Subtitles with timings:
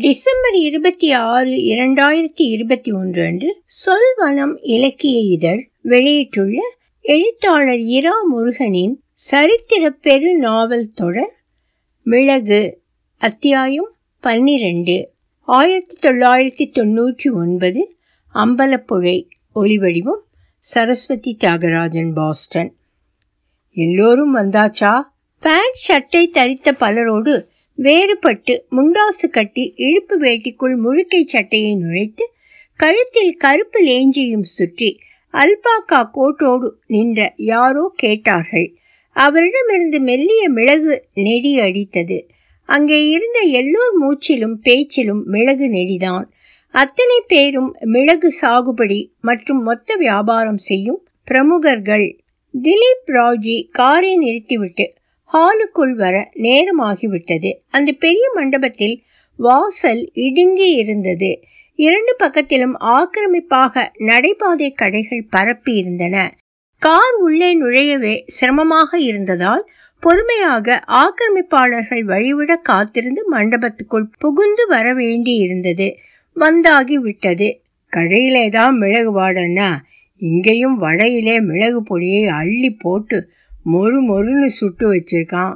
[0.00, 9.90] December இருபத்தி ஆறு இரண்டாயிரத்தி இருபத்தி ஒன்று அன்று சொல்வனம் இலக்கிய இதழ் வெளியிட்டுள்ள எழுத்தாளர் இரா முருகனின் சரித்திர
[9.90, 11.34] பெரு நாவல் தொடர்
[12.02, 12.80] மிளகு
[13.18, 15.12] அத்தியாயம் பன்னிரண்டு.
[15.42, 17.96] ஆயிரத்தி தொள்ளாயிரத்தி தொண்ணூற்றி ஒன்பது
[18.34, 20.20] அம்பலப்புழை ஒலிவடிவம்
[20.58, 22.74] சரஸ்வதி தியாகராஜன் பாஸ்டன்.
[23.70, 25.02] எல்லோரும் வந்தாச்சா?
[25.40, 27.49] பேண்ட் ஷர்ட்டை தரித்த பலரோடு
[27.80, 32.24] வேறுபட்டு முண்டாசு கட்டி இழுப்பு வேட்டிக்குள் முழுக்கை சட்டையை நுழைத்து
[32.80, 34.90] கழுத்தில் கருப்பு லேஞ்சியும் சுற்றி
[35.34, 38.68] அல்பாக்கா கோட்டோடு நின்ற யாரோ கேட்டார்கள்.
[39.16, 42.18] அவரிடமிருந்து மெல்லிய மிளகு நெடி அடித்தது.
[42.68, 46.26] அங்கே இருந்த எல்லோர் மூச்சிலும் பேச்சிலும் மிளகு நெடிதான்
[46.74, 52.08] அத்தனை பேரும் மிளகு சாகுபடி மற்றும் மொத்த வியாபாரம் செய்யும் பிரமுகர்கள்.
[52.54, 54.86] திலீப் ராவ்ஜி காரை நிறுத்திவிட்டு
[55.32, 57.50] ஹாலுக்குள் வர நேரமாகிவிட்டது.
[57.70, 58.96] அந்த பெரிய மண்டபத்தில்
[59.38, 61.30] வாசல் இடுங்கி இருந்தது.
[61.78, 66.16] இரண்டு பக்கத்திலும் ஆக்கிரமிப்பாக நடைபாதை கடைகள் பரப்பி இருந்தன.
[66.82, 69.64] கார் உள்ளே நுழையவே சிரமமாக இருந்ததால்
[70.02, 75.88] பொறுமையாக ஆக்கிரமிப்பாளர்கள் வழிவிட காத்திருந்து மண்டபத்துக்குள் புகுந்து வர வேண்டி இருந்தது.
[76.36, 77.48] வந்தாகி விட்டது.
[77.92, 79.70] கடையிலே தான் மிளகு வாடன்னா
[80.22, 83.18] இங்கேயும் வடையிலே மிளகு பொடியை அள்ளி போட்டு
[83.66, 85.54] மொறு மொறுன்னு சுட்டு வச்சிருக்கான்.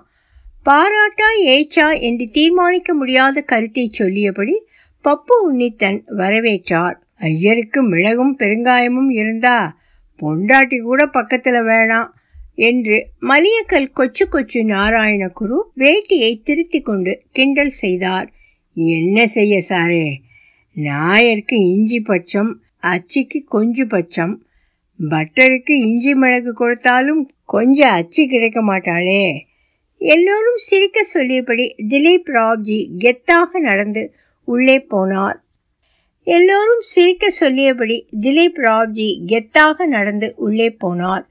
[0.65, 4.67] பாராட்டா ஏச்சா என்று தீர்மானிக்க முடியாத கருத்தை சொல்லியபடி
[5.05, 6.95] பப்பு உன்னித்தன் வரவேற்றார்.
[7.19, 9.77] ஐயருக்கு மிளகும் பெருங்காயமும் இருந்தா
[10.23, 12.09] பொண்டாட்டி கூட பக்கத்துல வேணாம்
[12.55, 18.33] என்று மலியக்கல் கொச்சு கொச்சு நாராயணகுரு வேட்டியை திருத்தி கொண்டு கிண்டல் செய்தார்.
[18.75, 20.15] என்ன செய்ய சாரே?
[20.77, 24.44] நாயருக்கு இஞ்சி பட்சம் அச்சிக்கு கொஞ்சு பட்சம்
[25.01, 29.41] பட்டருக்கு இஞ்சி மிளகு கொடுத்தாலும் கொஞ்சம் அச்சு கிடைக்க மாட்டாளே.
[29.99, 35.35] எல்லோரும் சிரிக்க சொல்லியபடி திலீப் ராவ்ஜி கெத்தாக நடந்து உள்ளே போனார்.
[36.23, 41.23] எல்லோரும் சிரிக்க சொல்லியபடி திலீப் ராவ்ஜி கெத்தாக நடந்து உள்ளே போனார்.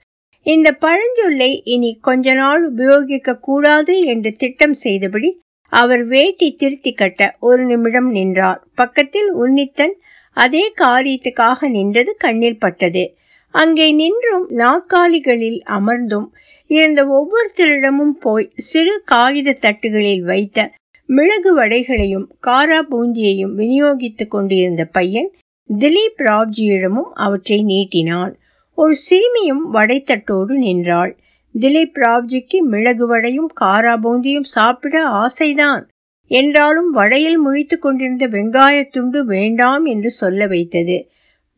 [0.44, 7.64] இந்த பழஞ்சொல்லை இனி கொஞ்ச நாள் உபயோகிக்க கூடாது என்று திட்டம் செய்தபடி அவர் வேட்டி திருத்தி கட்ட ஒரு
[7.64, 8.68] நிமிடம் நின்றார்.
[8.76, 9.96] பக்கத்தில் உன்னித்தன்
[10.34, 13.18] அதே காரியத்துக்காக நின்றது கண்ணில் பட்டது.
[13.54, 16.28] அங்கே நின்றும் நாற்காலிகளில் அமர்ந்தும்
[16.70, 20.72] இருந்த ஒவ்வொருத்தரிடமும் போய் சிறு காகித தட்டுகளில் வைத்த
[21.10, 25.30] மிளகு வடைகளையும் காரா பூந்தியையும் விநியோகித்துக் கொண்டிருந்த பையன்
[25.70, 28.34] திலீப் ராவ்ஜியிடமும் அவற்றை நீட்டினான்.
[28.78, 31.12] ஒரு சிறுமியும் வடைத்தட்டோடு நின்றாள்.
[31.56, 35.84] திலீப் ராவ்ஜிக்கு மிளகு வடையும் காரா பூந்தியும் சாப்பிட ஆசைதான்.
[36.32, 40.98] என்றாலும் வடையில் முழித்து கொண்டிருந்த வெங்காயத்துண்டு வேண்டாம் என்று சொல்ல வைத்தது.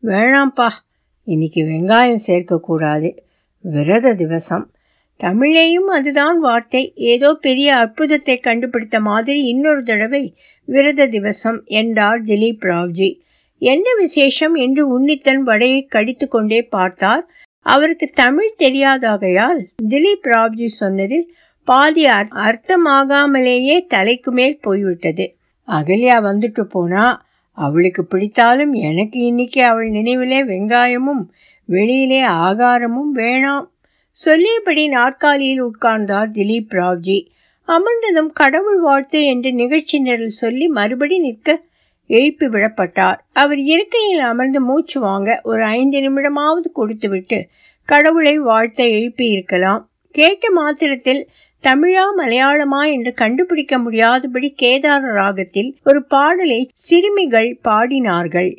[0.02, 0.68] வேணாம்பா
[1.26, 3.18] இன்னைக்கு வெங்காயம் சேர்க்கக்கூடாது.
[3.60, 4.64] விரத திவசம்.
[5.20, 6.92] தமிழேயும் அதுதான் வார்த்தை.
[6.94, 13.18] ஏதோ பெரிய அற்புதத்தை கண்டுபிடித்த மாதிரி இன்னொரு தடவை விரத திவசம் என்றார் திலீப் ராவ்ஜி.
[13.58, 17.24] என்ன விசேஷம் என்று உன்னித்தன் வடையை கடித்து கொண்டே பார்த்தார்.
[17.60, 21.32] அவருக்கு தமிழ் தெரியாதாகையால் திலீப் ராவ்ஜி சொன்னதில்
[21.64, 22.04] பாதி
[22.46, 25.26] அர்த்தமாகாமலேயே தலைக்கு மேல் போய்விட்டது.
[25.68, 27.25] அகல்யா வந்துட்டு போனா
[27.56, 31.22] அவளுக்கு பிடித்தாலும் எனக்கு இன்னைக்கு அவள் நினைவிலே வெங்காயமும்
[31.68, 33.66] வெளியிலே ஆகாரமும் வேணாம்.
[34.16, 37.18] சொல்லியபடி நாற்காலியில் உட்கார்ந்தார் திலீப் ராவ்ஜி.
[37.68, 41.58] அமர்ந்ததும் கடவுள் வாழ்த்து என்று நிகழ்ச்சி நிரல் சொல்லி மறுபடி நிற்க
[42.10, 43.18] எழுப்பி விடப்பட்டார்.
[43.32, 47.40] அவர் இருக்கையில் அமர்ந்து மூச்சு வாங்க ஒரு ஐந்து நிமிடமாவது கொடுத்துவிட்டு
[47.88, 49.82] கடவுளை வாழ்த்த எழுப்பி இருக்கலாம்
[50.14, 51.22] கேட்ட மாத்திரத்தில்
[51.66, 58.50] தமிழா மலையாளமா என்று கண்டுபிடிக்க முடியாதபடி கேதார ராகத்தில் ஒரு பாடலை சிறுமிகள் பாடினார்கள்.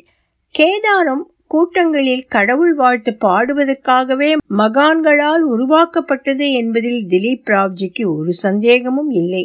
[0.54, 9.44] கேதாரம் கூட்டங்களில் கடவுள் வாழ்த்து பாடுவதற்காகவே மகான்களால் உருவாக்கப்பட்டது என்பதில் திலீப் ராவ்ஜிக்கு ஒரு சந்தேகமும் இல்லை.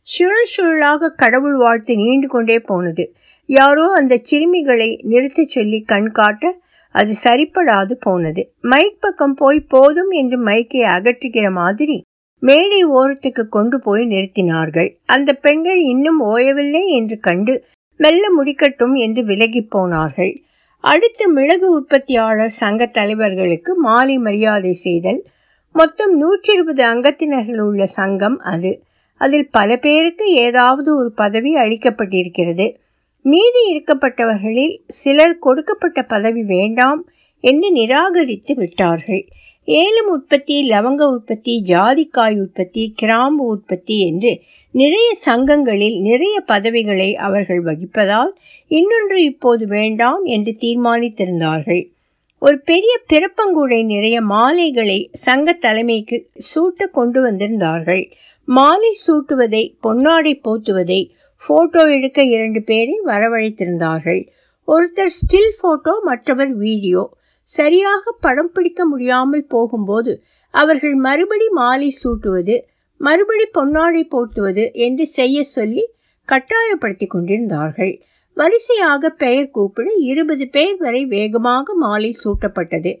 [0.00, 3.14] சுழல் சுழலாக கடவுள் வாழ்த்து நீண்டு கொண்டே போனது.
[3.46, 6.52] யாரோ அந்த சிறுமிகளை நிறுத்தச் சொல்லி கண்காட்ட
[6.94, 8.52] அது சரிப்படாது போனது.
[8.60, 11.98] மைக் பக்கம் போய் போதும் என்று மைக்கை அகற்றுகிற மாதிரி
[12.38, 14.96] மேடை ஓரத்துக்கு கொண்டு போய் நிறுத்தினார்கள்.
[15.06, 17.64] அந்த பெண்கள் இன்னும் ஓயவில்லை என்று கண்டு
[17.96, 20.34] மெல்ல முடிக்கட்டும் என்று விலகி போனார்கள்.
[20.84, 25.26] அடுத்து மிளகு உற்பத்தியாளர் சங்க தலைவர்களுக்கு மாலை மரியாதை செய்தல்.
[25.72, 28.82] மொத்தம் நூற்றி இருபது அங்கத்தினர்கள் உள்ள சங்கம் அது.
[29.20, 32.66] அதில் பல பேருக்கு ஏதாவது ஒரு பதவி அளிக்கப்பட்டிருக்கிறது.
[33.24, 37.08] மீதி இருக்கப்பட்டவர்களில் சிலர் கொடுக்கப்பட்ட பதவி வேண்டாம்
[37.40, 39.28] என்று நிராகரித்து விட்டார்கள்.
[39.70, 48.38] ஏலம் உற்பத்தி லவங்க உற்பத்தி ஜாதிக்காய் உற்பத்தி கிராம்பு உற்பத்தி என்று நிறைய சங்கங்களில் நிறைய பதவிகளை அவர்கள் வகிப்பதால்
[48.68, 51.90] இன்னொன்று இப்போது வேண்டாம் என்று தீர்மானித்திருந்தார்கள்.
[52.38, 58.10] ஒரு பெரிய பிறப்பங்கூடை நிறைய மாலைகளை சங்க தலைமைக்கு சூட்ட கொண்டு வந்திருந்தார்கள்.
[58.44, 61.10] மாலை சூட்டுவதை பொன்னாடை போத்துவதை
[61.46, 64.28] போட்டோ எடுக்க இரண்டு பேரை வரவழைத்திருந்தார்கள்.
[64.68, 67.16] ஒருத்தர் ஸ்டில் போட்டோ மற்றவர் வீடியோ.
[67.48, 70.12] சரியாக படம் பிடிக்க முடியாமல் போகும்போது
[70.54, 72.56] அவர்கள் மறுபடி மாலை சூட்டுவது
[73.00, 75.84] மறுபடி பொன்னாடை போட்டுவது என்று செய்ய சொல்லி
[76.28, 77.92] கட்டாயப்படுத்தி கொண்டிருந்தார்கள்.
[78.36, 82.92] வரிசையாக பெயர் கூப்பிட இருபது பேர் வரை வேகமாக மாலை சூட்டப்பட்டது.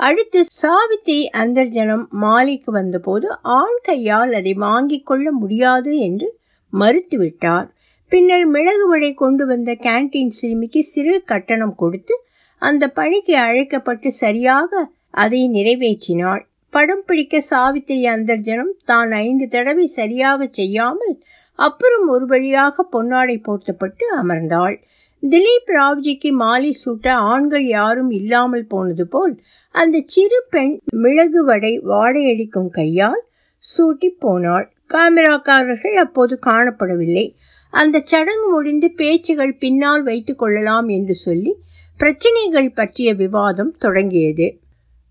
[0.00, 3.26] அடுத்து சாவித்திரி அந்தர்ஜனம் மாலைக்கு வந்தபோது
[3.58, 6.28] ஆண் கையால் அதை வாங்கிக் கொள்ள முடியாது என்று
[6.72, 7.68] மறுத்துவிட்டார்.
[8.12, 12.14] பின்னர் மிளகு வடை கொண்டு வந்த கேன்டீன் சிறுமிக்கு சிறு கட்டணம் கொடுத்து
[12.64, 14.70] அந்த பணிக்கு அழைக்கப்பட்டு சரியாக
[15.14, 16.42] அதை நிறைவேற்றினாள்.
[16.74, 21.14] படம் பிடிக்க சாவித்திரி அந்தர்ஜனம் தான் ஐந்து தடவை சரியாக செய்யாமல்
[21.58, 24.76] அப்புறம் ஒரு வழியாக பொன்னாடை போர்த்தப்பட்டு அமர்ந்தாள்.
[25.22, 29.34] திலீப் ராவ்ஜிக்கு மாலை சூட்ட ஆண்கள் யாரும் இல்லாமல் போனது போல்
[29.74, 30.74] அந்த சிறு பெண்
[31.04, 33.22] மிளகு வடை வாடையடிக்கும் கையால்
[33.62, 34.66] சூட்டி போனாள்.
[34.94, 37.26] கேமராக்காரர்கள் அப்போது காணப்படவில்லை.
[37.72, 41.52] அந்த சடங்கு முடிந்து பேச்சுகள் பின்னால் வைத்துக்கொள்ளலாம் என்று சொல்லி
[41.96, 44.60] பிரச்சனைகள் பற்றிய விவாதம் தொடங்கியது.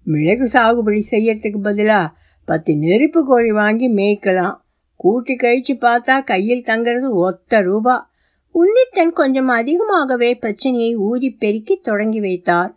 [0.04, 2.14] மிளகு சாகுபடி செய்யறதுக்கு பதிலாக
[2.46, 4.56] பத்து நெருப்பு கோழி வாங்கி மேய்க்கலாம்.
[4.96, 8.12] கூட்டி கழிச்சு பார்த்தா கையில் தங்கிறது ஒத்த ரூபா.
[8.52, 12.76] உன்னித்தன் கொஞ்சம் அதிகமாகவே பிரச்சனையை ஊதி பெருக்கி தொடங்கி வைத்தார்.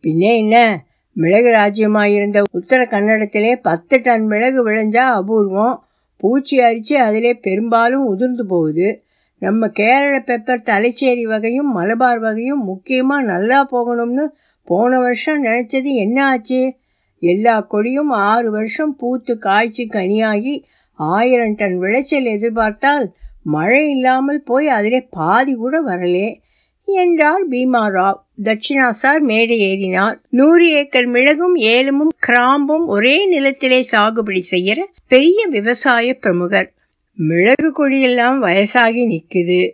[0.00, 0.86] பின்னே என்ன?
[1.12, 5.86] மிளகு ராஜ்யமாயிருந்த உத்தர கன்னடத்திலே பத்து டன் மிளகு விளைஞ்சா அபூர்வம்.
[6.16, 9.05] பூச்சி அரிச்சு அதிலே பெரும்பாலும் உதிர்ந்து போகுது.
[9.38, 14.24] நம்ம கேரள பெப்பர் தலைச்சேரி வகையும் மலபார் வகையும் முக்கியமாக நல்லா போகணும்னு
[14.64, 16.76] போன வருஷம் நினச்சது என்ன ஆச்சு?
[17.18, 20.62] எல்லா கொடியும் ஆறு வருஷம் பூத்து காய்ச்சி கனியாகி
[20.92, 23.12] ஆயிரம் டன் விளைச்சல் எதிர்பார்த்தால்
[23.42, 26.40] மழை இல்லாமல் போய் அதிலே பாதி கூட வரலே.
[26.84, 30.16] என்றார் பீமாராவ் தட்சிணா சார் மேடை ஏறினார்.
[30.28, 34.78] நூறு ஏக்கர் மிளகும் ஏலமும் கிராம்பும் ஒரே நிலத்திலே சாகுபடி செய்யற
[35.08, 36.70] பெரிய விவசாய பிரமுகர்.
[37.18, 39.70] மிளகு கொடியெல்லாம் வயசாகி நிற்குது.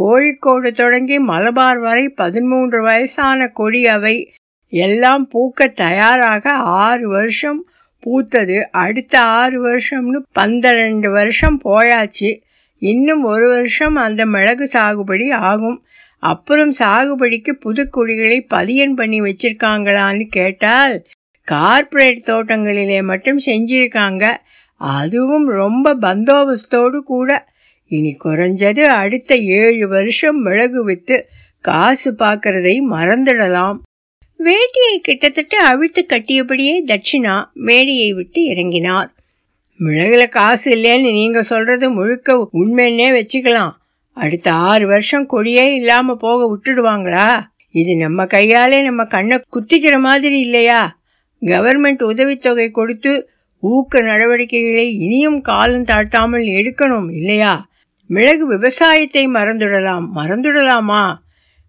[0.00, 4.32] கோழிக்கோடு தொடங்கி மலபார் வரை பதிமூன்று வயசான கொடி அவை.
[4.68, 7.68] எல்லாம் பூக்க தயாராக ஆறு வருஷம்
[8.06, 8.60] பூத்தது.
[8.60, 12.42] அடுத்த ஆறு வருஷம்னு பன்னிரண்டு வருஷம் போயாச்சு.
[12.78, 15.84] இன்னும் ஒரு வருஷம் அந்த மிளகு சாகுபடி ஆகும்.
[16.18, 21.04] அப்புறம் சாகுபடிக்கு புதுக்குடிகளை பதியன் பண்ணி வச்சிருக்காங்களான்னு கேட்டால்
[21.44, 24.36] கார்ப்பரேட் தோட்டங்களிலே மட்டும் செஞ்சிருக்காங்க.
[24.76, 27.52] அதுவும் ரொம்ப பந்தோபஸ்தோடு கூட.
[27.86, 31.28] இனி குறைஞ்சது அடுத்த ஏழு வருஷம் மிளகு வித்து
[31.60, 33.78] காசு பார்க்கறதை மறந்துடலாம்.
[34.38, 39.08] வேட்டியை கிட்டத்தட்ட அவிழ்த்து கட்டியபடியே தட்சிணா மேடையை விட்டு இறங்கினார்.
[39.78, 43.70] மிளகுல காசு இல்லைன்னு நீங்க சொல்றது முழுக்க உண்மைன்னே வச்சுக்கலாம்.
[44.12, 47.42] அடுத்த ஆறு வருஷம் கொடியே இல்லாம போக விட்டுடுவாங்களா?
[47.70, 50.98] இது நம்ம கையாலே நம்ம கண்ணை குத்திக்கிற மாதிரி இல்லையா?
[51.42, 53.28] கவர்மெண்ட் உதவித்தொகை கொடுத்து
[53.64, 57.52] ஊக்க நடவடிக்கைகளை இனியும் காலம் தாழ்த்தாமல் எடுக்கணும் இல்லையா?
[58.10, 61.04] மிளகு விவசாயத்தை மறந்துடலாம் மறந்துடலாமா?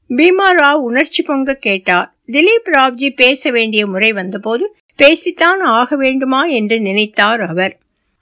[0.10, 2.10] பீமா ராவ் உணர்ச்சி பொங்க கேட்டார்.
[2.32, 7.74] திலீப் ராவ்ஜி பேச வேண்டிய முறை வந்தபோது பேசித்தான் ஆக வேண்டுமா என்று நினைத்தார் அவர்.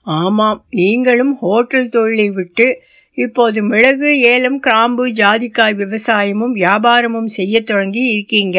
[0.06, 2.66] ஆமாம் நீங்களும் ஹோட்டல் தொழிலை விட்டு
[3.18, 8.58] இப்போது மிளகு ஏலம் கிராம்பு ஜாதிக்காய் விவசாயமும் வியாபாரமும் செய்ய தொடங்கி இருக்கீங்க.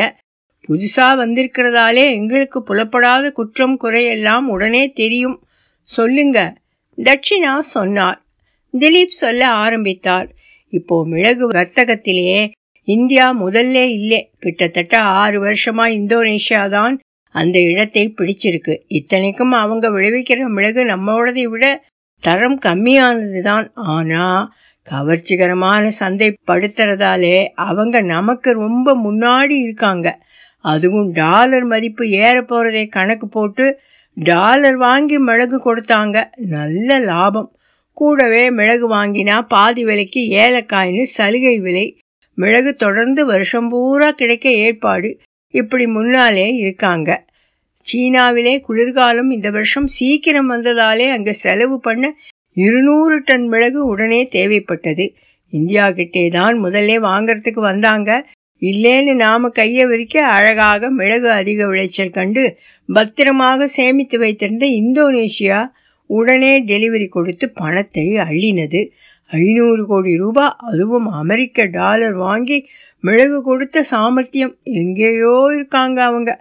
[0.68, 5.48] புதுசா வந்திருக்கிறதாலே எங்களுக்கு புலப்படாத குற்றம் குறையெல்லாம் உடனே தெரியும்.
[5.82, 6.58] சொல்லுங்க.
[6.98, 8.26] தட்சிணா சொன்னார்.
[8.80, 10.34] திலீப் சொல்ல ஆரம்பித்தார்.
[10.70, 12.52] இப்போ மிளகு வர்த்தகத்திலேயே
[12.84, 14.32] இந்தியா முதல்ல இல்லை.
[14.40, 18.80] கிட்டத்தட்ட ஆறு வருஷமா இந்தோனேஷியா தான் அந்த இடத்தை பிடிச்சிருக்கு.
[18.88, 21.84] இத்தனைக்கும் அவங்க விளைவிக்கிற மிளகு நம்மளோடதை விட
[22.20, 24.54] தரம் கம்மியானது தான் ஆனா
[24.92, 30.20] கவர்ச்சிகரமான சந்தைப்படுத்துறதாலே அவங்க நமக்கு ரொம்ப முன்னாடி இருக்காங்க.
[30.66, 33.66] அதுவும் டாலர் மதிப்பு ஏற போறதை கணக்கு போட்டு
[34.14, 36.18] டாலர் வாங்கி மிளகு கொடுத்தாங்க.
[36.38, 37.50] நல்ல லாபம்.
[37.98, 41.86] கூடவே மிளகு வாங்கினா பாதி விலைக்கு ஏலக்காய்னு சலுகை விலை.
[42.38, 45.10] மிளகு தொடர்ந்து வருஷம் பூரா கிடைக்க ஏற்பாடு.
[45.54, 47.10] இப்படி முன்னாலே இருக்காங்க.
[47.82, 52.06] சீனாவிலே குளிர்காலம் இந்த வருஷம் சீக்கிரம் வந்ததாலே அங்கே செலவு பண்ண
[52.58, 55.06] இருநூறு டன் மிளகு உடனே தேவைப்பட்டது.
[55.54, 58.10] இந்தியா கிட்டே தான் முதல்ல வாங்கறதுக்கு வந்தாங்க.
[58.72, 62.44] இல்லேன்னு நாம கையை விரிக்க அழகாக மிளகு அதிக விளைச்சல் கண்டு
[62.90, 65.60] பத்திரமாக சேமித்து வைத்திருந்த இந்தோனேஷியா
[66.10, 68.82] உடனே டெலிவரி கொடுத்து பணத்தை அள்ளினது.
[69.32, 72.58] ஐநூறு கோடி ரூபாய் அதுவும் அமெரிக்க டாலர் வாங்கி
[73.00, 74.54] மிளகு கொடுத்த சாமர்த்தியம்.
[74.64, 76.32] எங்கேயோ இருக்காங்க அவங்க.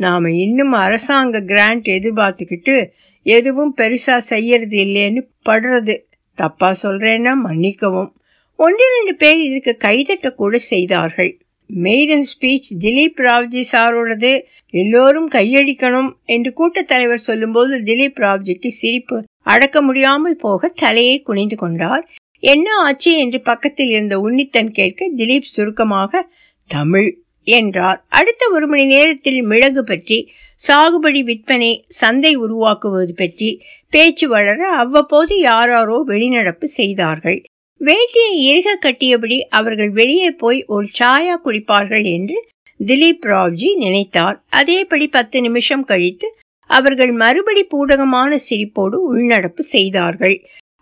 [0.00, 2.76] நாம் இன்னும் அரசாங்க கிராண்ட் எதிர்பார்த்துக்கிட்டு
[3.22, 5.96] எதுவும் பெருசாக செய்யறது இல்லைன்னு படுறது.
[6.38, 8.10] தப்பா சொல்றேன்னா மன்னிக்கவும்.
[8.58, 11.32] ஒன்று ரெண்டு பேர் இதுக்கு கைதட்ட கூட செய்தார்கள்.
[11.74, 19.24] மெய்டன் ஸ்பீச் திலீப் ராவ்ஜி சாரோடது எல்லோரும் கையடிக்கணும் என்று கூட்டத் தலைவர் சொல்லும்போது திலீப் ராவ்ஜிக்கு சிரிப்பு.
[19.42, 22.10] அடக்க முடியாமல் போக தலையை குனிந்து கொண்டார்.
[22.38, 26.30] என்ன ஆச்சு என்று பக்கத்தில் இருந்த உன்னித்தன் கேட்க திலீப் சுருக்கமாக
[26.66, 28.04] தமிழ் என்றார்.
[28.08, 30.30] அடுத்த ஒரு மணி நேரத்தில் மிளகு பற்றி
[30.68, 33.60] சாகுபடி விற்பனை சந்தை உருவாக்குவது பற்றி
[33.90, 37.42] பேச்சு வளர அவ்வப்போது யாராரோ வெளிநடப்பு செய்தார்கள்.
[37.80, 42.36] வேட்டியை இறுக கட்டியபடி அவர்கள் வெளியே போய் ஒரு சாயா குடிப்பார்கள் என்று
[42.80, 44.36] திலீப் ராவ்ஜி நினைத்தார்.
[44.50, 46.28] அதேபடி பத்து நிமிஷம் கழித்து
[46.70, 50.36] அவர்கள் மறுபடி பூடகமான சிரிப்போடு உள்நடப்பு செய்தார்கள்.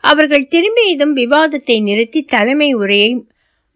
[0.04, 3.12] அவர்கள் திரும்பியதும் விவாதத்தை நிறுத்தி தலைமை உரையை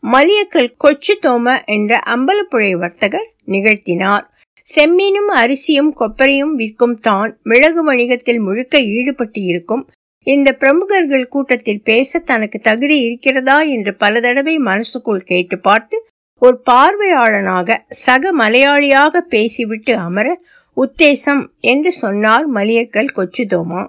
[0.03, 4.25] மலியக்கல் கொச்சு தோம என்ற அம்பலப்புழை வர்த்தகர் நிகழ்த்தினார்.
[4.67, 9.83] செம்மீனும் அரிசியும் கொப்பரையும் விற்கும் தான் மிளகு வணிகத்தில் முழுக்க ஈடுபட்டு இருக்கும்
[10.27, 16.07] இந்த பிரமுகர்கள் கூட்டத்தில் பேச தனக்கு தகுதி இருக்கிறதா என்று பல தடவை மனசுக்குள் கேட்டு பார்த்து
[16.43, 20.27] ஒரு பார்வையாளனாக சக மலையாளியாக பேசிவிட்டு அமர
[20.77, 23.83] உத்தேசம் என்று சொன்னார் மலியக்கல் கொச்சுதோமா.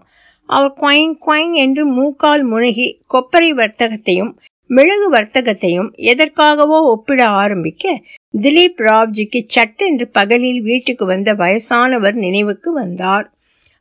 [0.45, 4.31] அவர் குவைங் குவைங் என்று மூக்கால் முனகி கொப்பரை வர்த்தகத்தையும்
[4.69, 7.93] மிளகு வர்த்தகத்தையும் எதற்காகவோ ஒப்பிட ஆரம்பிக்க
[8.41, 13.25] திலீப் ராவ்ஜிக்கு சட்டென்று பகலில் வீட்டுக்கு வந்த வயசானவர் நினைவுக்கு வந்தார்.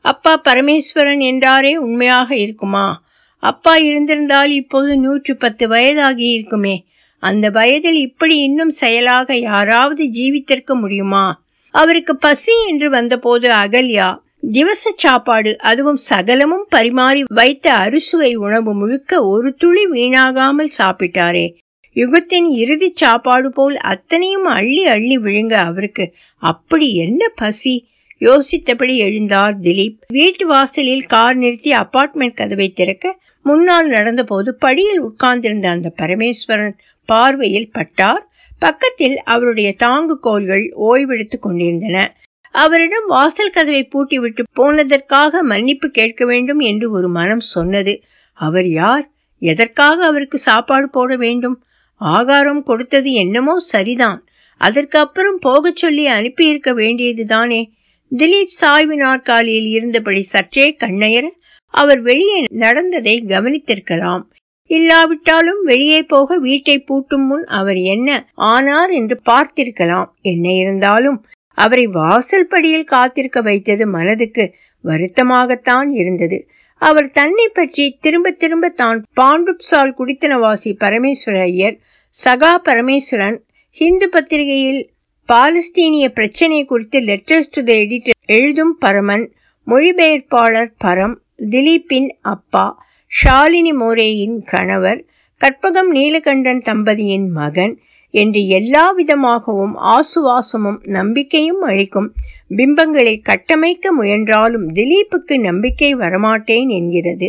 [0.00, 3.02] அப்பா பரமேஸ்வரன் என்றாரே உண்மையாக இருக்குமா?
[3.36, 6.86] அப்பா இருந்திருந்தால் இப்போது நூற்று பத்து வயதாகி இருக்குமே.
[7.18, 11.42] அந்த வயதில் இப்படி இன்னும் செயலாக யாராவது ஜீவித்திருக்க முடியுமா?
[11.74, 14.18] அவருக்கு பசி என்று வந்தபோது அகல்யா
[14.52, 21.56] திவச சாப்பாடு அதுவும் சகலமும் பரிமாறி வைத்த அறுசுவை உணவு முழுக்க ஒரு துளி வீணாகாமல் சாப்பிட்டாரே.
[21.94, 26.14] யுகத்தின் இறுதி சாப்பாடு போல் அத்தனையும் அள்ளி அள்ளி விழுங்க அவருக்கு.
[26.36, 27.88] அப்படி என்ன பசி?
[28.20, 29.98] யோசித்தபடி எழுந்தார் திலீப்.
[30.08, 36.72] வீட்டு வாசலில் கார் நிறுத்தி அபார்ட்மெண்ட் கதவை திறக்க முன்னால் நடந்தபோது படியில் உட்கார்ந்திருந்த அந்த பரமேஸ்வரன்
[37.06, 38.30] பார்வையில் பட்டார்.
[38.58, 42.16] பக்கத்தில் அவருடைய தாங்கு கோல்கள் ஓய்வெடுத்துக் கொண்டிருந்தன.
[42.52, 48.02] அவரிடம் வாசல் கதவை பூட்டிவிட்டு போனதற்காக மன்னிப்பு கேட்க வேண்டும் என்று ஒரு மனம் சொன்னது.
[48.32, 49.10] அவர் யார்?
[49.38, 51.64] எதற்காக அவருக்கு சாப்பாடு போட வேண்டும்?
[51.94, 54.28] ஆகாரம் கொடுத்தது என்னமோ சரிதான்.
[54.56, 57.70] அதற்கு அப்புறம் போகச் சொல்லி அனுப்பியிருக்க வேண்டியதுதானே.
[58.12, 61.26] திலீப் சாய்வு நாற்காலியில் இருந்தபடி சற்றே கண்ணயர
[61.74, 64.22] அவர் வெளியே நடந்ததை கவனித்திருக்கலாம்.
[64.70, 68.08] இல்லாவிட்டாலும் வெளியே போக வீட்டை பூட்டும் முன் அவர் என்ன
[68.48, 70.08] ஆனார் என்று பார்த்திருக்கலாம்.
[70.22, 71.18] என்ன இருந்தாலும்
[71.58, 74.44] அவரை வாசல் படியில் காத்திருக்க வைத்தது மனதுக்கு
[74.84, 76.38] வருத்தமாகத்தான் இருந்தது.
[76.80, 81.76] அவர் தன்னை பற்றி திரும்ப திரும்ப தான் பாண்டுப்சால் குடித்தனவாசி பரமேஸ்வர ஐயர்
[82.14, 83.38] சகா பரமேஸ்வரன்
[83.76, 84.82] ஹிந்து பத்திரிகையில்
[85.30, 89.24] பாலஸ்தீனிய பிரச்சனை குறித்து லெட்டர்ஸ் டு த எடிட்டர் எழுதும் பரமன்
[89.66, 91.14] மொழிபெயர்ப்பாளர் பரம்
[91.50, 92.64] திலீப்பின் அப்பா
[93.12, 95.00] ஷாலினி மோரேயின் கணவர்
[95.40, 97.74] கற்பகம் நீலகண்டன் தம்பதியின் மகன்
[98.14, 102.08] என்று எல்லா விதமாகவும் ஆசுவாசமும் நம்பிக்கையும் அளிக்கும்
[102.56, 107.28] பிம்பங்களை கட்டமைக்க முயன்றாலும் திலீப்புக்கு நம்பிக்கை வரமாட்டேன் என்கிறது.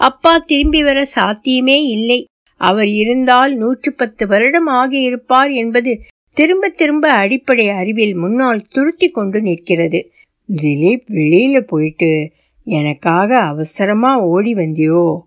[0.00, 2.20] அப்பா திரும்பி வர சாத்தியமே இல்லை.
[2.60, 5.92] அவர் இருந்தால் நூற்று பத்து வருடம் ஆகியிருப்பார் என்பது
[6.34, 10.12] திரும்ப திரும்ப அடிப்படை அறிவில் முன்னால் துருத்தி கொண்டு நிற்கிறது.
[10.62, 12.30] திலீப் வெளியில போயிட்டு
[12.64, 15.18] எனக்காக அவசரமா ஓடி வந்தியோ?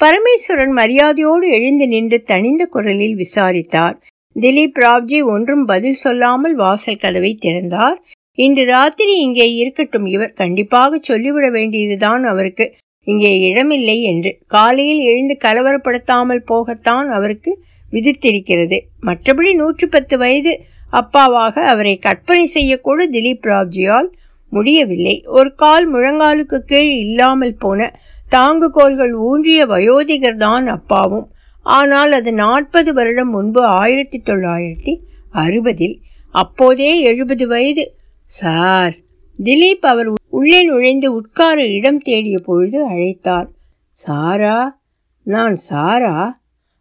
[0.00, 4.02] பரமேஸ்வரன் மரியாதையோடு எழுந்து நின்று தனிந்த குரலில் விசாரித்தார்.
[4.40, 8.04] திலீப் ராவ்ஜி ஒன்றும் பதில் சொல்லாமல் வாசல் கதவை திறந்தார்.
[8.34, 12.74] இன்று ராத்திரி இங்கே இருக்கட்டும் இவர் கண்டிப்பாக சொல்லிவிட வேண்டியதுதான் அவருக்கு.
[13.04, 14.38] இங்கே இடமில்லை என்று.
[14.46, 17.62] காலையில் எழுந்து கலவரப்படுத்தாமல் போகத்தான் அவருக்கு
[17.92, 18.80] விதித்திருக்கிறது.
[19.02, 20.60] மற்றபடி நூற்று பத்து வயது
[20.92, 24.10] அப்பாவாக அவரை கற்பனை செய்யக்கூட திலீப் ராவ்ஜியால்
[24.50, 25.24] முடியவில்லை.
[25.26, 31.26] ஒரு கால் முழங்காலுக்கு கீழ் இல்லாமல் போன தாங்குகோள்கள் ஊன்றிய வயோதிகர் தான் அப்பாவும்.
[31.62, 34.92] ஆனால் அது நாற்பது வருடம் முன்பு ஆயிரத்தி தொள்ளாயிரத்தி
[35.32, 35.96] அறுபதில்
[36.30, 37.84] அப்போதே எழுபது வயது.
[38.24, 38.94] சார்
[39.36, 43.48] திலீப் அவர் உள்ளே நுழைந்து உட்கார இடம் தேடிய பொழுது அழைத்தார்.
[43.90, 44.80] சாரா
[45.22, 46.40] நான் சாரா?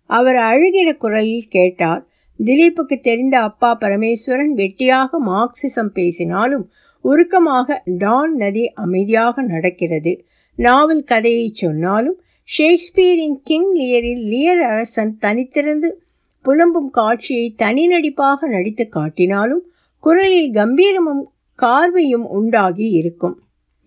[0.09, 2.07] அவர் அழுகிற குரலில் கேட்டார்.
[2.39, 6.65] திலீப்புக்கு தெரிந்த அப்பா பரமேஸ்வரன் வெட்டியாக மார்க்சிசம் பேசினாலும்
[7.05, 10.13] உருக்கமாக டான் நதி அமைதியாக நடக்கிறது.
[10.55, 12.17] நாவல் கதையை சொன்னாலும்
[12.57, 15.89] ஷேக்ஸ்பியரின் கிங் லியரில் லியர் அரசன் தனித்திருந்து
[16.45, 19.63] புலம்பும் காட்சியை தனி நடிப்பாக நடித்து காட்டினாலும்
[20.03, 21.23] குரலில் கம்பீரமும்
[21.59, 23.35] கார்வையும் உண்டாகி இருக்கும்.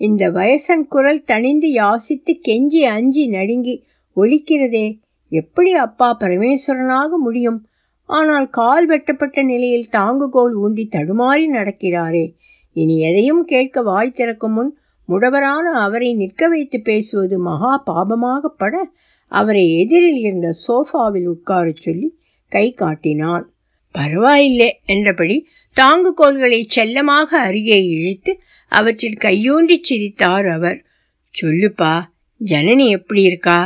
[0.01, 3.75] இந்த வயசன் குரல் தணிந்து யாசித்து கெஞ்சி அஞ்சி நடுங்கி
[4.17, 4.87] ஒலிக்கிறதே
[5.31, 7.69] எப்படி அப்பா பரமேஸ்வரனாக முடியும்?
[8.09, 12.35] ஆனால் கால் வெட்டப்பட்ட நிலையில் தாங்குகோல் ஊண்டி தடுமாறி நடக்கிறாரே.
[12.73, 18.75] இனி எதையும் கேட்க வாய் திறக்கும் முன் முடவரான அவரை நிற்க வைத்து பேசுவது மகா பாபமாகப்பட
[19.33, 22.19] அவரை எதிரில் இருந்த சோஃபாவில் உட்காரச் சொல்லி
[22.49, 23.45] கை காட்டினான்.
[23.95, 25.47] பரவாயில்லை என்றபடி
[25.77, 28.33] தாங்குகோல்களை செல்லமாக அருகே இழுத்து
[28.69, 30.85] அவற்றில் கையூன்றி சிரித்தார் அவர்.
[31.35, 31.95] சொல்லுப்பா
[32.41, 33.59] ஜனனி எப்படி இருக்கா?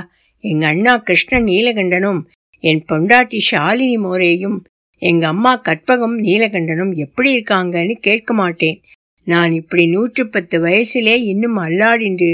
[0.44, 2.20] எங்க அண்ணா கிருஷ்ணன் நீலகண்டனும்
[2.64, 4.58] என் பொண்டாட்டி ஷாலினி மோரேயும்
[5.02, 8.78] எங்க அம்மா கற்பகம் நீலகண்டனும் எப்படி இருக்காங்கன்னு கேட்க மாட்டேன்.
[9.26, 12.28] நான் இப்படி நூற்று பத்து வயசுலே இன்னும் அல்லாடிண்டு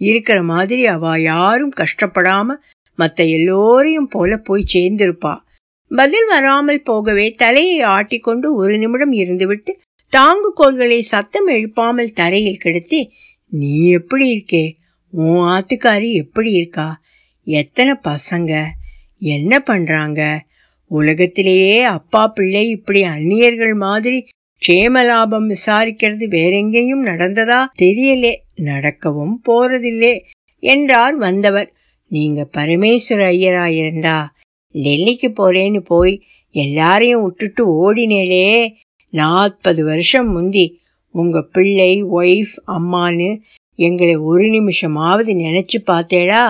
[0.00, 2.48] இருக்கிற மாதிரி அவ யாரும் கஷ்டப்படாம
[2.98, 5.34] மற்ற எல்லோரையும் போல போய் சேர்ந்திருப்பா.
[5.90, 9.72] பதில் வராமல் போகவே தலையை ஆட்டிக்கொண்டு ஒரு நிமிடம் இருந்துவிட்டு
[10.12, 13.00] தாங்கு கோல்களை சத்தம் எழுப்பாமல் தரையில் கிடத்தி
[13.52, 14.64] நீ எப்படி இருக்கே?
[15.12, 16.88] உன் ஆத்துக்காரி எப்படி இருக்கா?
[17.48, 18.64] எத்தனை பசங்க?
[19.18, 20.44] என்ன பண்றாங்க?
[20.86, 24.26] உலகத்திலேயே அப்பா பிள்ளை இப்படி அந்நியர்கள் மாதிரி
[24.62, 28.34] க்ஷேம லாபம் விசாரிக்கிறது வேறெங்கேயும் நடந்ததா தெரியலே.
[28.56, 30.18] நடக்கவும் போறதில்லே
[30.58, 31.72] என்றார் வந்தவர்.
[32.08, 34.24] நீங்க பரமேஸ்வர ஐயராயிருந்தா
[34.74, 38.74] டெல்லிக்கு போறேன்னு போய் எல்லாரையும் விட்டுட்டு ஓடினேளே.
[39.10, 43.40] நாற்பது வருஷம் முந்தி உங்க பிள்ளை ஒய்ஃப் அம்மான்னு
[43.74, 46.42] எங்களை ஒரு நிமிஷமாவது நினைச்சு பார்த்தேடா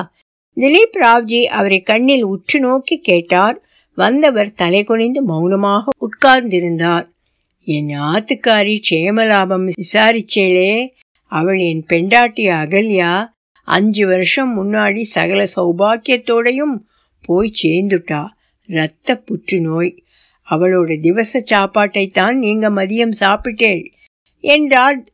[0.60, 3.62] திலீப் ராவ்ஜி அவரை கண்ணில் உற்று நோக்கி கேட்டார்.
[3.94, 7.06] வந்தவர் தலை குனிந்து மௌனமாக உட்கார்ந்திருந்தார்.
[7.64, 10.88] என் ஆத்துக்காரி சேமலாபம் விசாரிச்சேளே.
[11.22, 13.26] அவள் என் பெண்டாட்டி அகல்யா.
[13.64, 16.76] அஞ்சு வருஷம் முன்னாடி சகல சௌபாக்கியத்தோடையும்
[17.25, 18.26] போய் சேர்ந்துட்டா.
[18.66, 19.96] இரத்த புற்றுநோய்.
[20.50, 23.84] அவளோட திவச சாப்பாட்டைத்தான் நீங்க மதியம் சாப்பிட்டேள்
[24.40, 25.04] என்றார்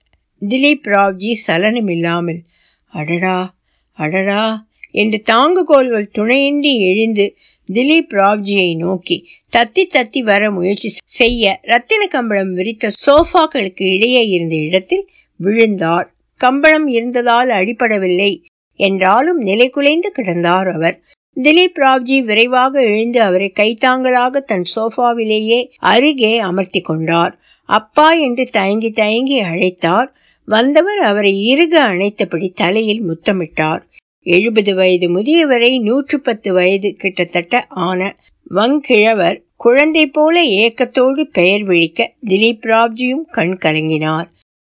[0.49, 2.41] திலீப் ராவ்ஜி சலனமில்லாமல்.
[2.87, 3.55] அடடா
[3.93, 4.71] அடடா.
[4.93, 7.37] என்று தாங்குகோள்கள் துணையின்றி எழுந்து
[7.73, 9.17] திலீப் ராவ்ஜியை நோக்கி
[9.57, 16.15] தத்தி தத்தி வர முயற்சி செய்ய ரத்தின கம்பளம் விரித்த சோஃபாக்களுக்கு இடையே இருந்த இடத்தில் விழுந்தார்.
[16.41, 18.33] கம்பளம் இருந்ததால் அடிபடவில்லை
[18.79, 20.97] என்றாலும் நிலை குலைந்து கிடந்தார் அவர்.
[21.43, 27.41] திலீப் ராவ்ஜி விரைவாக எழுந்து அவரை கைத்தாங்கலாக தன் சோஃபாவிலேயே அருகே அமர்த்தி கொண்டார்.
[27.69, 30.09] அப்பா என்று தயங்கி தயங்கி அழைத்தார்.
[30.45, 33.83] வந்தவர் அவரை இறுக அணைத்தபடி தலையில் முத்தமிட்டார்.
[34.23, 38.17] எழுபது வயது முதியவரை நூற்று பத்து வயது கிட்டத்தட்ட ஆன
[38.51, 44.29] வங்கிழவர் குழந்தை போல ஏக்கத்தோடு பெயர் விழிக்க திலீப் ராவ்ஜியும் கண் கலங்கினார்.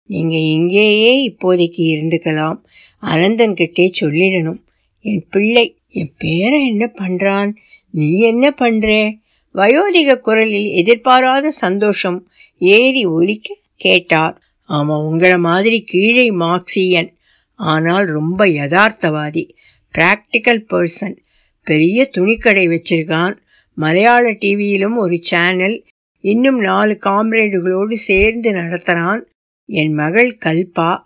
[0.10, 2.58] நீங்க இங்கேயே இப்போதைக்கு இருந்துக்கலாம்.
[3.02, 4.62] அனந்தன் கிட்டே சொல்லிடணும்.
[5.00, 7.52] என் பிள்ளை என் பேரை என்ன பண்றான்?
[7.90, 9.20] நீ என்ன பண்றே
[9.56, 14.42] வயோதிக குரலில் எதிர்பாராத சந்தோஷம் ஏறி ஒலிக்க கேட்டார்.
[14.70, 17.10] ஆமா உங்களை மாதிரி கீழே மார்க்சியன்
[17.56, 19.50] ஆனால் ரொம்ப யதார்த்தவாதி
[19.98, 21.18] பிராக்டிக்கல் பர்சன்
[21.64, 23.38] பெரிய துணிக்கடை வச்சிருக்கான்.
[23.74, 25.86] மலையாள டிவியிலும் ஒரு சேனல்
[26.20, 29.22] இன்னும் நாலு காம்ரேடுகளோடு சேர்ந்து நடத்துகிறான்
[29.66, 30.98] என் மகள் கல்பா.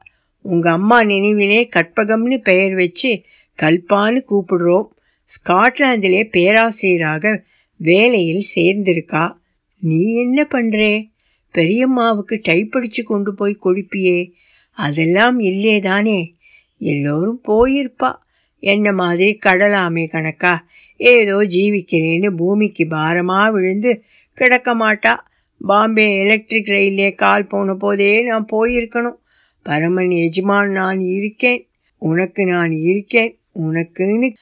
[0.42, 3.22] உங்கள் அம்மா நினைவிலே கற்பகம்னு பெயர் வச்சு
[3.62, 4.88] கல்பான்னு கூப்பிடுறோம்.
[5.24, 7.44] ஸ்காட்லாந்திலே பேராசிரியராக
[7.78, 9.34] வேலையில் சேர்ந்திருக்கா.
[9.80, 11.12] நீ என்ன பண்ணுறே
[11.54, 14.32] பெரியம்மாவுக்கு டைப்படிச்சு கொண்டு போய் கொடுப்பியே.
[14.72, 15.80] அதெல்லாம் இல்லேதானே?
[15.80, 16.37] தானே
[16.78, 18.16] எல்லோரும் போயிருப்பா.
[18.60, 20.66] என்ன மாதிரி கடலாமே கணக்கா?
[20.98, 25.18] ஏதோ ஜீவிக்கிறேன்னு பூமிக்கு பாரமா விழுந்து கிடக்க மாட்டா.
[25.60, 29.18] பாம்பே எலக்ட்ரிக் ரயிலே கால் போன போதே நான் போயிருக்கணும்.
[29.64, 31.70] பரமன் எஜமான் நான் இருக்கேன்.
[31.98, 33.40] உனக்கு நான் இருக்கேன்.
[33.60, 34.34] உனக்குன்னு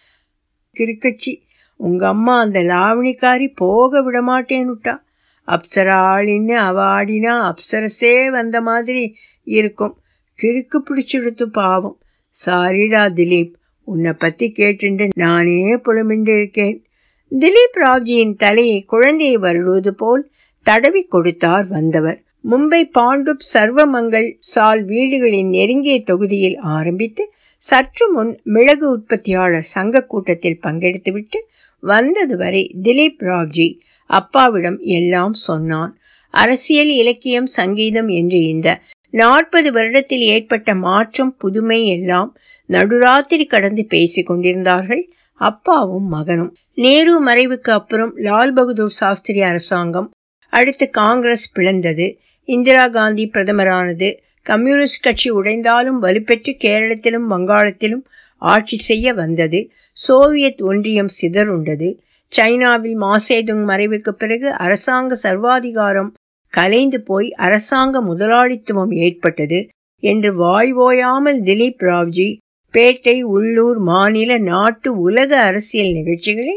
[0.74, 1.44] இருக்கச்சி
[1.76, 5.04] உங்க அம்மா அந்த லாவணிக்காரி போக விட மாட்டேன்னுட்டா
[5.48, 10.00] அப்சரா ஆளின்னு அவ ஆடினா அப்சரஸே வந்த மாதிரி இருக்கும்.
[10.44, 12.00] கிறுக்கு பிடிச்சிடுத்து பாவம்.
[12.46, 13.54] சாரிடா திலீப்.
[13.84, 16.86] உன்னை பத்தி கேட்டுண்டு நானே புலமிண்டு இருக்கேன்.
[17.32, 20.32] திலீப் ராவ்ஜியின் தலையை குழந்தையை வருடுவது போல்
[20.64, 22.24] தடவி கொடுத்தார் வந்தவர்.
[22.52, 31.40] மும்பை பாண்டுப் சர்வமங்கள் சால் வீடுகளின் நெருங்கிய தொகுதியில் ஆரம்பித்து சற்று முன் மிளகு உற்பத்தியாளர் சங்க கூட்டத்தில் பங்கெடுத்துவிட்டு
[31.80, 35.98] வந்தது வரை திலீப் ராவ்ஜி அப்பாவிடம் எல்லாம் சொன்னான்.
[36.30, 38.82] அரசியல் இலக்கியம் சங்கீதம் என்று இந்த
[39.16, 42.30] நாற்பது வருடத்தில் ஏற்பட்ட மாற்றம் புதுமை எல்லாம்
[42.70, 46.56] நடுராத்திரி கடந்து பேசிக் கொண்டிருந்தார்கள் அப்பாவும் மகனும்.
[46.76, 50.10] நேரு மறைவுக்கு அப்புறம் லால் பகதூர் சாஸ்திரி அரசாங்கம்
[50.54, 52.08] அடுத்து காங்கிரஸ் பிளந்தது.
[52.44, 54.10] இந்திரா காந்தி பிரதமரானது
[54.42, 58.04] கம்யூனிஸ்ட் கட்சி உடைந்தாலும் வலுப்பெற்று கேரளத்திலும் வங்காளத்திலும்
[58.38, 59.72] ஆட்சி செய்ய வந்தது.
[59.94, 61.90] சோவியத் ஒன்றியம் சிதறுண்டது.
[62.28, 66.14] சைனாவில் மாசேதுங் மறைவுக்கு பிறகு அரசாங்க சர்வாதிகாரம்
[66.58, 69.60] கலைந்து போய் அரசாங்க முதலாளித்துவம் ஏற்பட்டது
[70.04, 72.30] என்று வாய் ஓயாமல் திலீப் ராவ்ஜி
[72.74, 76.56] பேட்டை உள்ளூர் மாநில நாட்டு உலக அரசியல் நிகழ்ச்சிகளை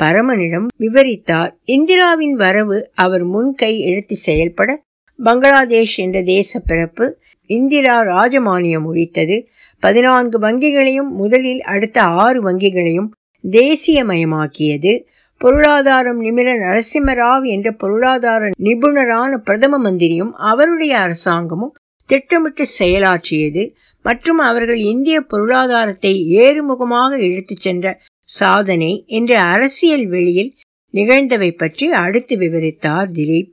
[0.00, 1.50] பரமனிடம் விவரித்தார்.
[1.64, 4.70] இந்திராவின் வரவு அவர் முன் கை எடுத்து செயல்பட
[5.18, 7.06] பங்களாதேஷ் என்ற தேச பிறப்பு
[7.50, 9.36] இந்திரா ராஜமானியம் ஒழித்தது.
[9.82, 13.10] பதினான்கு வங்கிகளையும் முதலில் அடுத்த ஆறு வங்கிகளையும்
[13.44, 14.92] தேசியமயமாக்கியது.
[15.40, 21.72] பொருளாதாரம் நிமிர நரசிம்மராவ் என்ற பொருளாதார நிபுணரான பிரதம மந்திரியும் அவருடைய அரசாங்கமும்
[22.08, 23.62] திட்டமிட்டு செயலாற்றியது
[24.04, 27.86] மற்றும் அவர்கள் இந்திய பொருளாதாரத்தை ஏறுமுகமாக இழுத்துச் சென்ற
[28.28, 30.50] சாதனை என்று அரசியல் வெளியில்
[30.94, 33.50] நிகழ்ந்தவை பற்றி அடுத்து விவரித்தார் திலீப்.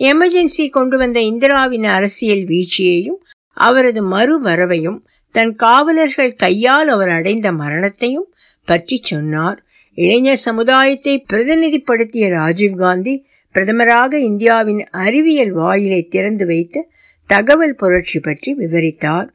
[0.00, 3.18] எமர்ஜென்சி கொண்டு வந்த இந்திராவின் அரசியல் வீழ்ச்சியையும்
[3.56, 5.00] அவரது மறு வரவையும்
[5.34, 8.28] தன் காவலர்கள் கையால் அவர் அடைந்த மரணத்தையும்
[8.68, 9.58] பற்றி சொன்னார்.
[9.98, 13.14] இளைஞர் சமுதாயத்தை பிரதிநிதிப்படுத்திய ராஜீவ்காந்தி
[13.54, 16.80] பிரதமராக இந்தியாவின் அறிவியல் வாயிலை திறந்து வைத்து
[17.28, 19.28] தகவல் புரட்சி பற்றி விவரித்தார்.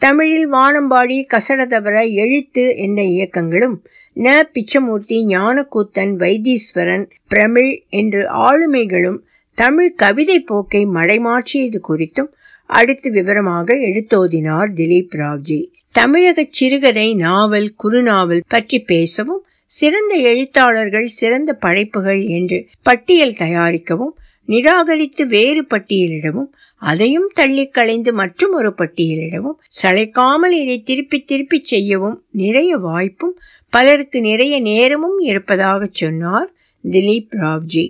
[0.00, 3.76] தமிழில் வானம்பாடி கசடதவர எழுத்து என்ற இயக்கங்களும்
[4.16, 4.42] ந.
[4.54, 9.18] பிச்சமூர்த்தி ஞானக்கூத்தன் வைத்தீஸ்வரன் பிரமிழ் என்று ஆளுமைகளும்
[9.58, 12.30] தமிழ் கவிதை போக்கை மடைமாற்றியது குறித்தும்
[12.70, 15.60] அடுத்து விவரமாக எடுத்தோதினார் திலீப் ராவ்ஜி.
[15.90, 24.14] தமிழக சிறுகதை நாவல் குறுநாவல் பற்றி பேசவும் சிறந்த எழுத்தாளர்கள் சிறந்த படைப்புகள் என்று பட்டியல் தயாரிக்கவும்
[24.48, 26.50] நிராகரித்து வேறு பட்டியலிடவும்
[26.82, 33.34] அதையும் தள்ளி களைந்து மற்றும் ஒரு பட்டியலிடவும் சளைக்காமல் இதை திருப்பி திருப்பி செய்யவும் நிறைய வாய்ப்பும்
[33.72, 36.50] பலருக்கு நிறைய நேரமும் இருப்பதாக சொன்னார்
[36.84, 37.84] திலீப் ராவ்ஜி.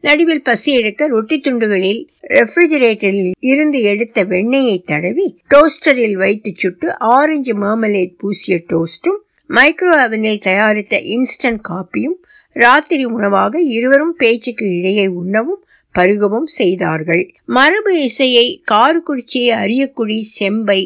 [0.00, 8.14] நடுவில் பசி எடுக்க ரொட்டி துண்டுகளில் ரெஃப்ரிஜரேட்டரில் இருந்து எடுத்த வெண்ணெயை தடவி டோஸ்டரில் வைத்து சுட்டு ஆரஞ்சு மார்மலேட்
[8.16, 9.20] பூசிய டோஸ்டும்
[9.50, 12.16] மைக்ரோ அவனில் தயாரித்த இன்ஸ்டன்ட் காப்பியும்
[12.56, 15.62] ராத்திரி உணவாக இருவரும் பேச்சுக்கு இடையே உண்ணவும்
[15.94, 17.22] பருகவும் செய்தார்கள்.
[17.44, 20.80] மரபு இசையை காரக்குறிச்சி அரியக்குடி செம்பை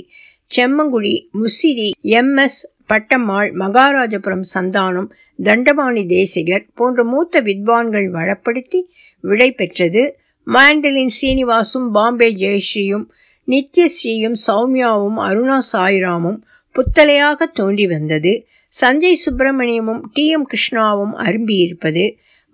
[0.50, 5.08] செம்மங்குடி முசிறி எம் எஸ் பட்டம்மாள் மகாராஜபுரம் சந்தானம்
[5.42, 8.80] தண்டபாணி தேசிகர் போன்ற மூத்த வித்வான்கள் வளப்படுத்தி
[9.20, 10.02] விடை பெற்றது.
[10.46, 13.06] மாண்டலின் சீனிவாசும் பாம்பே ஜெயஸ்ரீயும்
[13.48, 16.40] நித்யஸ்ரீயும் சௌமியாவும் அருணா சாய்ராமும்
[16.74, 18.32] புத்தலையாக தோன்றி வந்தது.
[18.72, 20.24] சஞ்சய் சுப்பிரமணியமும் டி.
[20.28, 20.46] எம்.
[20.46, 22.04] கிருஷ்ணாவும் அரும்பியிருப்பது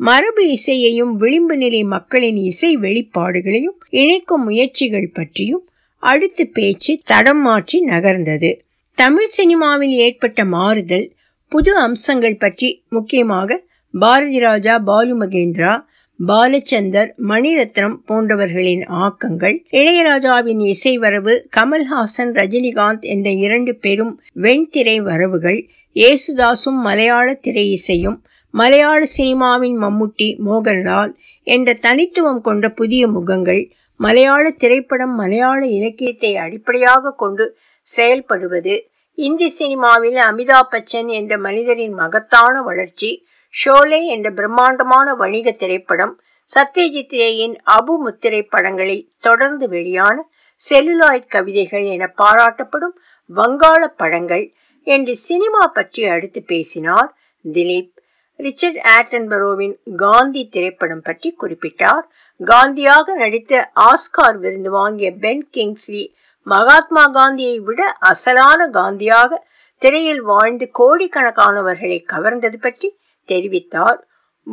[0.00, 5.64] மரபு இசையையும் விளிம்பு நிலை மக்களின் இசை வெளிப்பாடுகளையும் இணைக்கும் முயற்சிகள் பற்றியும்
[6.02, 8.50] அடுத்து பேச்சு தடம் மாற்றி நகர்ந்தது.
[8.98, 11.06] தமிழ் சினிமாவில் ஏற்பட்ட மாறுதல்
[11.52, 13.58] புது அம்சங்கள் பற்றி முக்கியமாக
[13.94, 15.72] பாரதி ராஜா பாலு மகேந்திரா
[16.18, 25.60] பாலச்சந்தர் மணிரத்னம் போன்றவர்களின் ஆக்கங்கள் இளையராஜாவின் இசை வரவு கமல்ஹாசன் ரஜினிகாந்த் என்ற இரண்டு பெரும் வெண்திரை வரவுகள்
[25.96, 28.18] ஏசுதாசும் மலையாள திரை இசையும்
[28.54, 31.12] மலையாள சினிமாவின் மம்முட்டி மோகன்லால்
[31.46, 33.62] என்ற தனித்துவம் கொண்ட புதிய முகங்கள்
[34.00, 37.44] மலையாள திரைப்படம் மலையாள இலக்கியத்தை அடிப்படையாக கொண்டு
[37.88, 38.74] செயல்படுவது
[39.18, 43.10] இந்தி சினிமாவில் அமிதாப் பச்சன் என்ற மனிதரின் மகத்தான வளர்ச்சி
[43.54, 46.14] ஷோலே என்ற பிரம்மாண்டமான வணிக திரைப்படம்
[46.50, 50.16] சத்யஜித் ரேயின் அபு முத்திரை படங்களை தொடர்ந்து வெளியான
[50.60, 52.94] செல்லுலாய்ட் கவிதைகள் என பாராட்டப்படும்
[53.30, 54.44] வங்காள படங்கள்
[54.86, 57.08] என்று சினிமா பற்றி அடுத்து பேசினார்
[57.44, 57.92] திலீப்.
[58.40, 62.04] ரிச்சர்ட் ஆட்டன்பரோவின் காந்தி திரைப்படம் பற்றி குறிப்பிட்டார்.
[62.40, 66.04] காந்தியாக நடித்த ஆஸ்கார் விருந்து வாங்கிய பென் கிங்ஸ்லி
[66.46, 67.80] மகாத்மா காந்தியை விட
[68.10, 69.40] அசலான காந்தியாக
[69.82, 72.88] திரையில் வாழ்ந்து கோடிக்கணக்கானவர்களை கவர்ந்தது பற்றி
[73.28, 73.98] தெரிவித்தார்.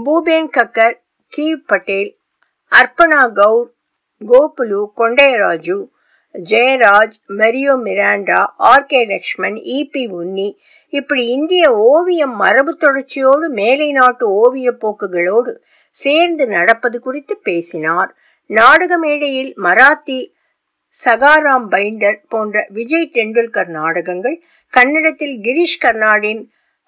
[0.06, 1.56] பூபேன் கக்கர் கி.
[1.56, 2.18] பட்டேல்
[2.72, 3.72] அர்ப்பணா கவுர்
[4.22, 5.78] கோபுலு கொண்டையராஜு
[6.50, 8.86] ஜெயராஜ் மெரியோ மிராண்டா ஆர்.
[8.86, 9.06] கே.
[9.06, 10.56] லக்ஷ்மண் இபி உன்னி
[10.90, 15.54] இப்படி இந்திய ஓவியம் மரபு தொடர்ச்சியோடு மேலை நாட்டு ஓவிய போக்குகளோடு
[15.90, 18.16] சேர்ந்து நடப்பது குறித்து பேசினார்.
[18.46, 20.32] நாடக மேடையில் மராத்தி
[21.06, 26.42] சகாராம் பைண்டர் போன்ற விஜய் டெண்டுல்கர் நாடகங்கள் கன்னடத்தில் கிரீஷ் கர்நாடின்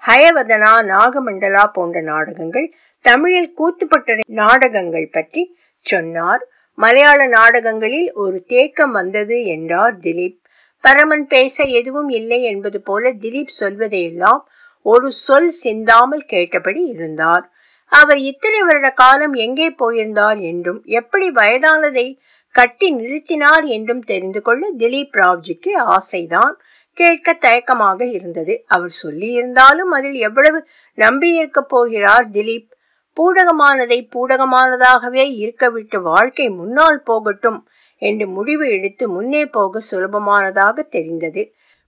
[0.08, 2.68] ஹயவதனா நாகமண்டலா போன்ற நாடகங்கள்
[3.06, 5.44] தமிழில் கூத்துப்பட்ட நாடகங்கள் பற்றி
[5.86, 6.44] சொன்னார்.
[6.78, 10.38] மலையாள நாடகங்களில் ஒரு தேக்கம் வந்தது என்றார் திலீப்.
[10.84, 14.42] பரமன் பேச எதுவும் இல்லை என்பது போல திலீப் சொல்வதையெல்லாம்
[14.86, 17.46] ஒரு சொல் சிந்தாமல் கேட்டபடி இருந்தார்.
[17.92, 22.08] அவர் இத்தனை வருட காலம் எங்கே போயிருந்தார் என்றும் எப்படி வயதானதை
[22.56, 26.56] கட்டி நிறுத்தினார் என்றும் தெரிந்து கொள்ள திலீப் ராவ்ஜிக்கு ஆசைதான்.
[26.96, 28.54] கேட்க தயக்கமாக இருந்தது.
[28.68, 30.60] அவர் சொல்லியிருந்தாலும் அதில் எவ்வளவு
[30.98, 32.70] நம்பியிருக்க போகிறார் திலீப்.
[33.18, 37.60] பூடகமானதை பூடகமானதாகவே இருக்கவிட்டு வாழ்க்கை முன்னால் போகட்டும்
[38.02, 41.44] என்று முடிவு எடுத்து முன்னே போக சுலபமானதாக தெரிந்தது.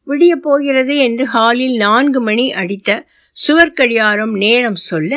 [0.08, 3.00] விடிய போகிறது என்று ஹாலில் நான்கு மணி அடித்த
[3.48, 5.14] சுவர்கடியாரம் நேரம் சொல்ல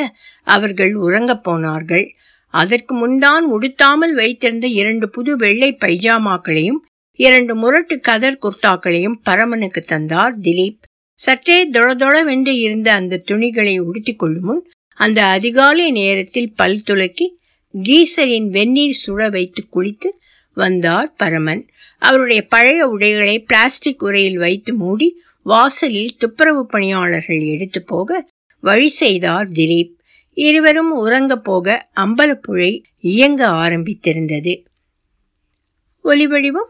[0.47, 2.05] அவர்கள் உறங்கப் போனார்கள்.
[2.53, 6.81] அதற்கு முன்தான் உடுத்தாமல் வைத்திருந்த இரண்டு புது வெள்ளை பைஜாமாக்களையும்
[7.19, 10.79] இரண்டு முரட்டு கதர் குர்தாக்களையும் பரமனுக்கு தந்தார் திலீப்.
[11.19, 17.27] சற்றே தொளதொளவென்று இருந்த அந்த துணிகளை உடுத்திக் கொள்ளும் முன் அந்த அதிகாலை நேரத்தில் பல் துலக்கி
[17.73, 20.09] கீசரின் வெந்நீர் சுட வைத்து குளித்து
[20.53, 21.69] வந்தார் பரமன்.
[21.97, 25.09] அவருடைய பழைய உடைகளை பிளாஸ்டிக் உரையில் வைத்து மூடி
[25.45, 28.27] வாசலில் துப்புரவு பணியாளர்கள் எடுத்து போக
[28.63, 29.93] வழி செய்தார் திலீப்.
[30.37, 34.53] இருவரும் உறங்க போக அம்பலப்புழை இயங்க ஆரம்பித்திருந்தது.
[36.03, 36.69] ஒலிவடிவம்